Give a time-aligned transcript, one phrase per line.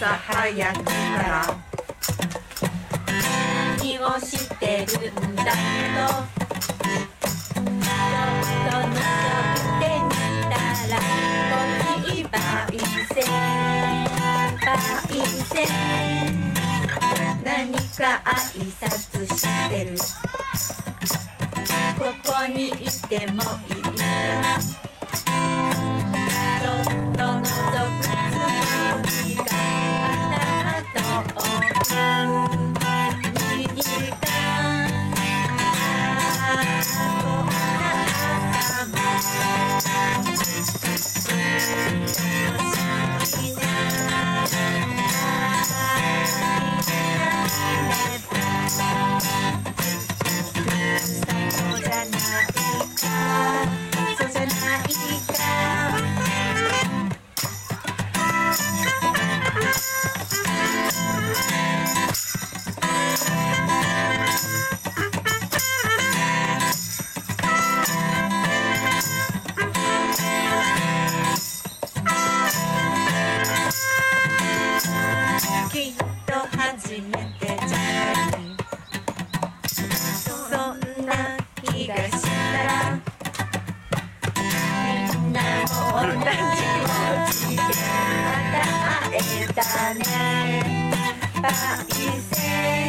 [0.00, 1.44] 朝早くから。
[3.76, 5.52] 何をしてるんだと。
[6.60, 8.96] ちょっと覗い
[9.78, 10.16] てみ
[10.48, 10.56] た
[10.88, 10.96] ら
[11.50, 12.80] コーヒー焙
[13.12, 13.28] 煎。
[14.64, 15.68] 焙煎
[17.44, 18.32] 何か挨
[18.80, 18.88] 拶
[19.26, 19.88] してる。
[21.98, 22.72] ここにい
[23.06, 24.00] てもいいか
[24.58, 24.89] ち
[52.02, 52.10] そう
[54.30, 54.88] じゃないか
[75.70, 77.29] きっと初めて
[92.32, 92.79] Música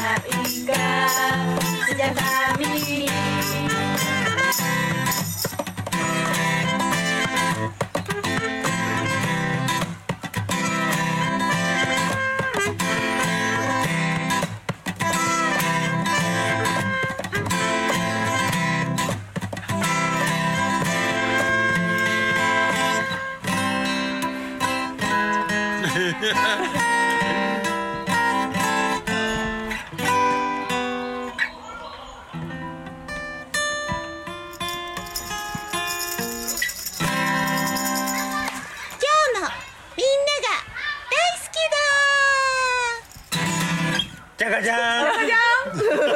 [0.00, 0.40] 高
[1.94, 2.20] じゃな
[44.40, 46.09] じゃがじゃんじゃん